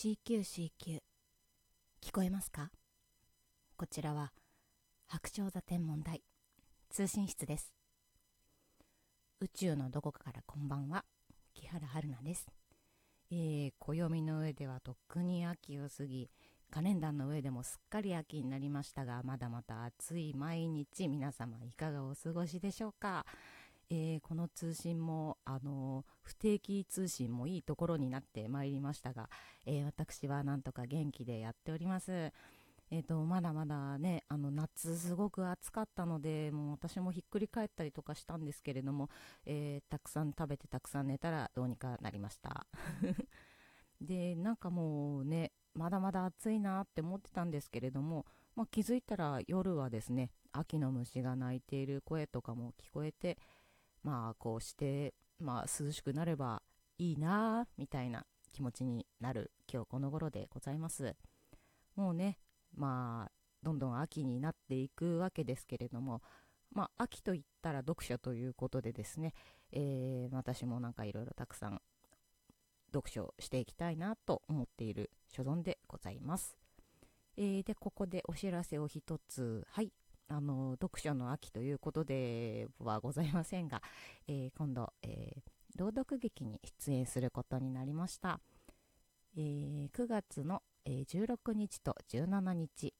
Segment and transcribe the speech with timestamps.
[0.00, 1.00] CQCQ
[2.00, 2.70] 聞こえますか？
[3.76, 4.30] こちらは
[5.08, 6.22] 白鳥座天文台
[6.88, 7.72] 通信室です。
[9.40, 11.04] 宇宙のどこかからこんばんは
[11.52, 12.46] 木原春菜です。
[13.32, 16.30] えー、暦の上ではとっくに秋を過ぎ
[16.70, 23.26] カレンダーの上でもすっかり秋になりましたがまだまだ暑い毎日皆様いかがお過ごしでしょうか？
[23.90, 29.28] えー、この通信も、あの不定期通信もいいところになってまいりましたが、
[29.66, 32.32] えー、私はなんとか元気でやっております。
[32.90, 39.10] えーと、まだまだね、あの夏すごく暑かったので、もう私もひっくり返ったりとかしたんですけれども、
[39.44, 42.66] えー、たくさん食べてたくさん寝たらどうにかなりました。
[44.00, 48.24] で、なんかもうね、まだまだ暑いなって思ってたんですけれども、
[48.56, 53.38] まあ、気づいたら夜はですね、秋の虫が鳴いている声とかも聞こえて、
[54.02, 56.62] まあこうして、まあ、涼しくなれば
[56.98, 61.14] いいなみたいな気持ちになる今日この頃でございます。
[61.96, 62.38] もうね
[62.74, 66.22] まあどんどん秋になっていくわけですけれども
[66.72, 69.34] まあ秋といったら読書ということでですね、
[69.72, 71.80] えー、私もなんかいろいろたくさん
[72.92, 76.56] 読書していきたいなと思っている所存でございます、
[77.36, 79.66] えー、でここでお知らせを一つ。
[79.70, 79.92] はい。
[80.30, 83.80] あの読書の秋ということではございませんが、
[84.26, 85.40] えー、今度、えー、
[85.78, 88.38] 朗読劇に出演することになりました、
[89.36, 92.94] えー、9月の、え16日と17日、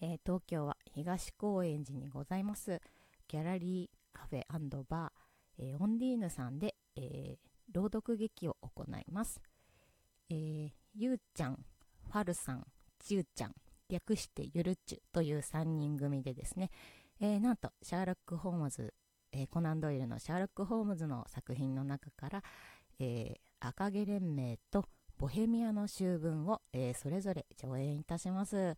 [0.00, 2.80] え東京は東高円寺にございます
[3.28, 4.42] ギャラリーカフェ
[4.88, 7.38] バー、えオンディーヌさんで、え
[7.72, 9.40] 朗読劇を行います、
[10.28, 11.64] えゆうちゃん
[12.10, 12.66] ファルさん
[12.98, 13.54] ちゅうちゃん
[13.92, 16.70] 略してゆるっちゅという3人組でですね、
[17.20, 18.94] えー、なんとシャーロック・ホームズ、
[19.32, 22.42] えー、コナン・ドイルのシャーロック・ホームズの作品の中から、
[22.98, 24.86] えー、赤毛連盟と
[25.22, 28.74] ボヘミアの秋分を、えー、それぞれ上演いたします、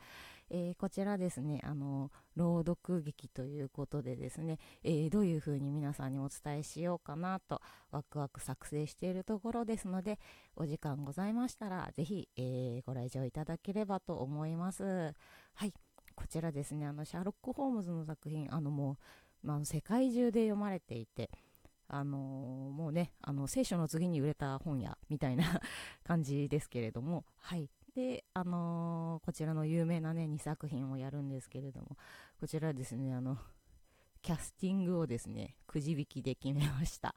[0.50, 10.18] えー、こちらですねあの朗読劇ということでですね、えー、どういうふうに皆さんにお伝えしようかなとワクワク作成しているところですので
[10.54, 14.84] お時間ございましたらぜひ、えご来場いただければと思います。
[15.54, 15.72] はい
[16.14, 18.98] こちらですねあのシャーロック・ホームズの作品あのも
[19.42, 21.30] う、まあ、世界中で読まれていて
[21.88, 25.60] あの、もうね、あの聖書の次に売れた本屋みたいな
[26.04, 27.68] 感じですけれども、はい。
[27.94, 31.96] で、あの、こちらの有名なね、2作品をやるんですけれども、
[32.40, 33.38] こちらですね、あの、
[34.22, 37.14] キャスティングをですね、くじ引きで決めました。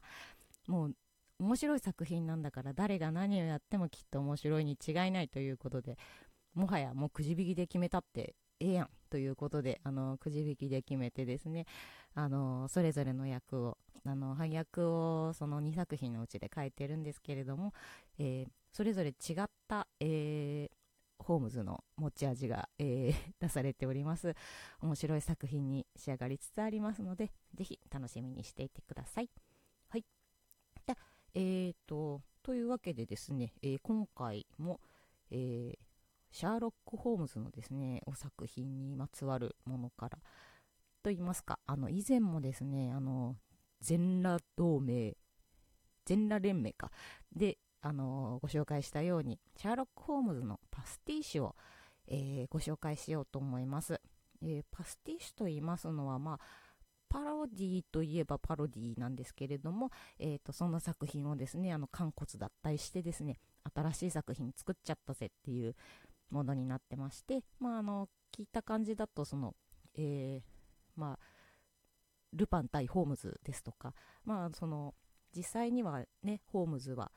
[0.66, 0.96] もう、
[1.40, 5.98] 面白い作品なんだから、誰が何をやってもきっと面白いに違いないということで、
[6.54, 11.66] もはやもうくじ引きで決めたってええやんということで、あの、くじ引きで決めてですね、
[12.14, 17.72] あの、それぞれの役を、あの、配役をその2作品のうちで書いてるんですけれども、
[18.18, 24.34] えー、それぞれ違った、えー、ホームズの持ち味が、えー、 出されております。
[24.80, 29.30] 面白い作品に仕上がりつつありますので、ぜひ楽しみにしていてください。
[29.88, 30.04] はい。
[30.86, 30.96] じゃ
[31.34, 34.80] えーと、というわけでですね、えー、今回も、
[35.30, 35.87] えー、
[36.30, 40.18] シャーロック・ホームズのですね、お作品にまつわるものから、
[41.02, 43.36] と言いますか、あの、以前もですね、あの、
[43.80, 45.16] 全裸同盟、
[46.04, 46.90] 全裸連盟か、
[47.34, 51.56] で、あの、ご紹介したように、シャーロック・ホームズのパスティッシュを、
[52.06, 54.00] えー、ご紹介しようと思います。
[54.42, 56.40] えー、パスティッシュと言いますのは、まあ、
[57.08, 63.38] パロディといえばパロディなんですけれども、えーと、そんな作品をですね、あの、肝骨だったりしてですね、
[63.74, 65.74] 新しい作品作っちゃったぜっていう
[66.30, 69.54] ものになってまして、まあ、あの、聞いた感じだと、その、
[69.96, 71.18] えー、まあ、
[72.32, 73.94] ルパン対ホームズですとか、
[74.24, 74.94] まあ、その
[75.34, 77.10] 実際にはね、ホームズは、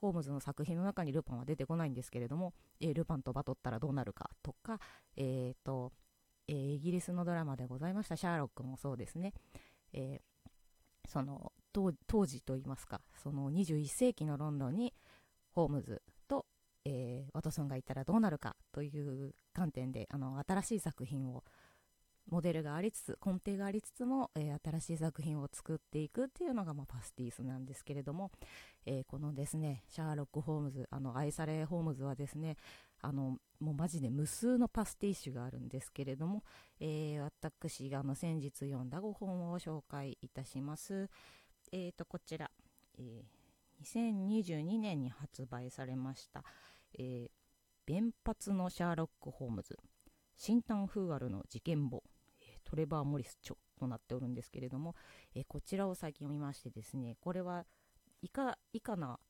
[0.00, 4.80] ホームズの作品の中にルパンは出てこないんですけれども、えー、ルパンとバトったらどうなるかとか、
[5.16, 5.92] えーと
[6.48, 9.32] えー、イギリスのドラマでございましたシャーロックもそうですね、
[9.92, 14.92] えー、その当時といいますか、その21世紀のロンドンに
[15.52, 16.02] ホームズ、
[16.84, 21.44] えー、ワトソンがいたらどうなるかという観点であの新しい作品を
[22.30, 28.30] モデルがありつつ根底がありつつも、えー、新しい作品を作っていくっていうのが、まあ、パスティースなんですけれども、
[28.86, 32.56] えー、このですねシャーロック・ホームズあの愛されホームズはですね
[33.00, 36.44] あのもうマジで無数のパスティッシュがあるんですけれども、
[36.80, 41.08] えー、私があの先日読んだ5本を紹介いたします。
[41.72, 42.50] えーと、こちら、
[42.98, 43.41] えー、
[43.82, 46.44] 2022年に発売されました、
[46.98, 47.30] えー、
[47.86, 49.76] 弁髪のシャーロック・ホームズ
[50.36, 52.02] 新ンフーアルの事件簿、
[52.64, 54.96] トレバー・モリス著となっておるんですけれども、
[55.34, 57.64] えこちらを最近読みましてですね、これは
[58.22, 59.20] いか、いかな、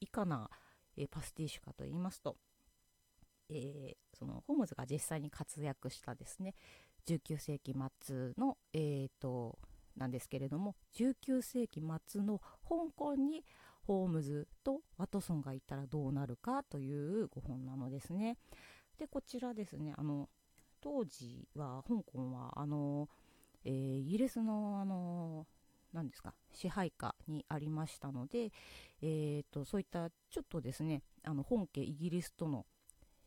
[0.00, 0.48] いかな、
[0.96, 2.36] えー、パスティッシュかと言いますと、
[3.48, 6.54] えー、そのホームズが実際に活躍したですね
[7.06, 9.58] 19世紀末の、えーと、
[9.96, 13.44] なんですけれども19世紀末の香港に
[13.86, 18.36] ホームズとワトソンがいたらどうなるかというご本なのですね。
[18.98, 20.28] でこちらですねあの
[20.80, 23.08] 当時は香港はあの、
[23.64, 25.46] えー、イギリスのあの
[25.92, 28.52] 何ですか支配下にありましたので、
[29.02, 32.66] えーと、そういったちょっとですねあの本家イギリスとの、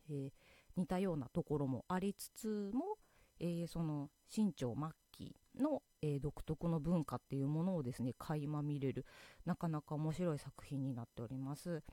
[0.10, 0.32] えー、
[0.76, 2.98] 似たようなところもありつつも、
[3.40, 9.06] えー、その清朝末期の、えー、独特の文化っていうものをですね垣間見れる
[9.46, 11.84] なかなか面白い作品になっております。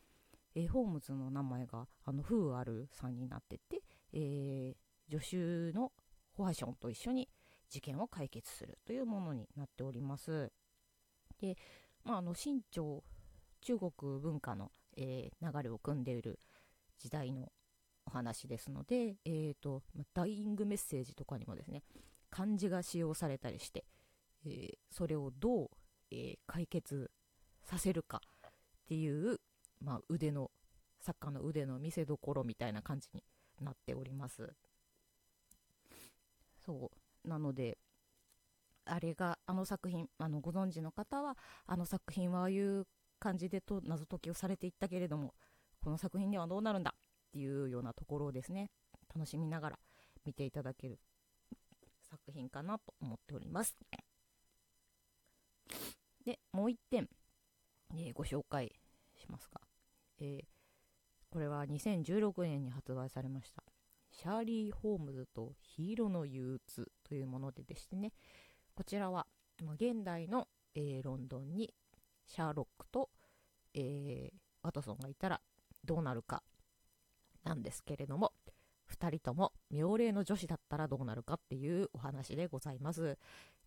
[0.55, 5.93] えー、ホームズの名前があのフーアルさんになってて、えー、助手の
[6.33, 7.29] ホワションと一緒に
[7.69, 10.51] 事件を解決するというものになっております。
[11.41, 11.57] で、
[12.05, 13.03] まあ、あの清朝
[13.61, 16.39] 中国文化の、えー、流れを組んでいる
[16.99, 17.51] 時代の
[18.07, 19.83] お話ですので、えーと、
[20.15, 21.83] ダイイングメッセージとかにもですね
[22.31, 23.85] 漢字が使用されたりして、
[24.45, 25.71] えー、それをどう、
[26.11, 27.11] えー、解決
[27.65, 28.51] させるかっ
[28.89, 29.41] ていう、
[29.81, 30.51] まあ、腕の
[31.01, 33.23] 作家の腕の見せどころみたいな感じに
[33.61, 34.53] なっております。
[36.65, 36.91] そ
[37.25, 37.29] う。
[37.29, 37.79] なので
[38.85, 41.37] あれがあの作品あのご存知の方は
[41.67, 42.87] あの作品はああいう
[43.19, 45.35] 感じでと謎解きをされていったけれども
[45.83, 48.71] この作品ではどうなるんだっていうようなところをですね
[49.15, 49.79] 楽しみながら
[50.25, 50.99] 見ていただける
[52.11, 53.77] 作品かなと思っております。
[56.25, 57.09] でもう1点、
[57.95, 58.73] えー、ご紹介
[59.15, 59.61] しますが、
[60.19, 60.45] えー、
[61.31, 63.63] これは2016年に発売されました
[64.17, 68.13] シャーリー・ホームズとヒーローの憂鬱というものででしてね、
[68.75, 69.27] こちらは、
[69.63, 71.75] ま現代の、えー、ロンドンに
[72.27, 73.11] シャーロックと、
[73.75, 75.41] えー、ワトソンがいたら
[75.85, 76.43] どうなるか
[77.45, 78.33] なんですけれども、
[79.01, 83.19] 2人とも妙齢の女子だったらどうなるかっていうお話でございます。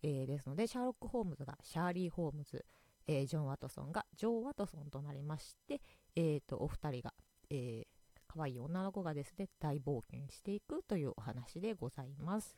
[0.02, 2.64] えー、ですので、シャーロック・ホームズがシャーリー・ホームズ、
[3.06, 5.80] えー、ジョン・ワトソンがジョー・ワトソンとなりまして、
[6.16, 7.14] えーと、お二人が、
[7.50, 7.86] えー、
[8.26, 12.56] 可愛い女の子がですね、大冒険していくというお話でございます。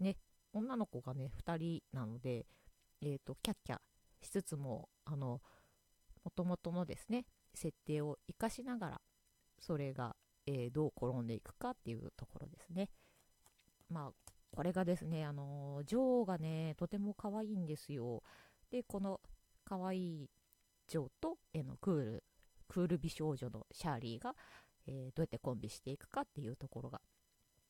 [0.00, 0.16] ね、
[0.52, 2.46] 女の子がね2人なので、
[3.02, 3.78] えーと、キャッキャ
[4.22, 5.40] しつつもあの
[6.24, 9.00] もともとのですね設定を生かしながら
[9.60, 10.14] それが、
[10.46, 12.90] えー、どう転んでいくかっていうところですね
[13.88, 18.22] まあこれがですねあの女王がねとても可愛いんですよ
[18.70, 19.20] でこの
[19.64, 20.30] 可愛い
[20.86, 22.24] ジョーと、えのクール
[22.68, 24.34] クール美少女のシャーリーが、
[24.86, 27.00] えー、どうやってコンビしていくかっていうところが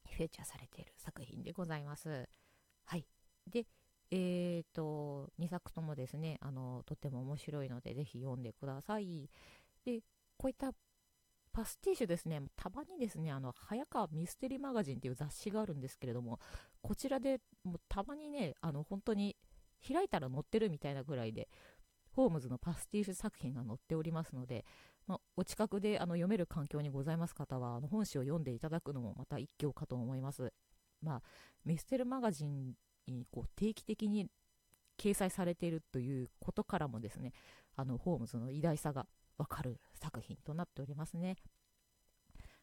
[0.08, 2.28] フェーチャーされている作品でございます。
[2.86, 3.06] はい。
[3.50, 3.66] で、
[4.10, 9.28] えっ、ー、と、2作ともですね、あの、とても面白いので、ぜひ読んでください。
[9.84, 10.00] で、
[10.36, 10.72] こういった
[11.54, 16.40] パスティッシュですね、たまにですね、あの、早川ミステリーマガジンっていう雑誌があるんですけれども、
[16.82, 19.36] こちらでもうたまにね、あの、本当に
[19.86, 21.48] 開いたら載ってるみたいなぐらいで、
[22.10, 24.64] ホームズのパスティッシュ作品が載っておりますので、
[25.06, 30.52] まあ、お近くであの読める環境にございます方は、あの本誌を読んでいただくのもまた一興かと思います。
[31.02, 31.22] まあ、
[31.64, 32.74] ミステルマガジン
[33.06, 34.26] にこう定期的に
[34.98, 37.32] 掲載されているということからもですね、
[37.76, 39.06] あのホームズの偉大さが
[39.38, 41.36] わかる作品となっておりますね。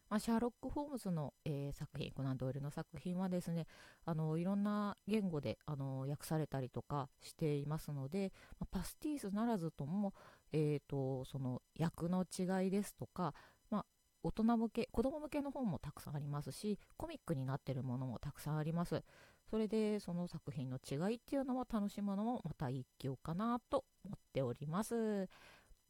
[0.09, 3.65] まあ、シャーロック・ホームズの、えー、作品、コナン・ドイルの作品はですね、
[4.05, 10.13] あのいろんな言語であの訳されたりとかしていますので、まあ、パスティースならずとも、
[10.51, 13.33] えーと、その訳の違いですとか、
[13.69, 13.85] まあ
[14.23, 19.01] 大人向け、子供向けの本もたくさんありますし、コミックになっているものもたくさんあります。
[19.49, 25.29] それで、その作品の違いっていうのを楽しむのもまた一興かなと思っております。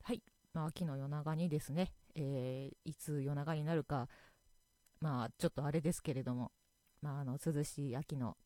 [0.04, 0.22] はい。
[0.54, 4.10] まあ、秋の夜長にですね、えー、いつ夜長になるか、
[5.00, 6.52] まあ、ちょっとあれですけれども、
[7.02, 8.38] まあ、あの、涼しい秋の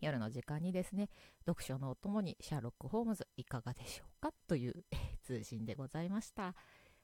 [0.00, 1.08] 夜の時間にですね、
[1.46, 4.32] 読書のお供にシャーロック・ホームズいかがでしょうか？
[4.46, 4.84] という
[5.22, 6.42] 通信でございました。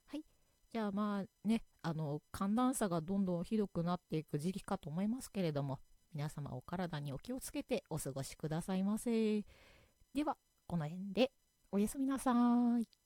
[0.06, 0.24] はい
[0.72, 5.80] じゃあまあね、あの、寒暖差がどんどんひどくなっていく時期かと思いますけれども、
[6.14, 9.42] 皆様お体にお気をつけてお過ごしくださいませ。
[10.14, 10.36] では、
[10.68, 11.32] この辺で
[11.72, 12.32] おやすみなさ
[12.80, 12.99] い。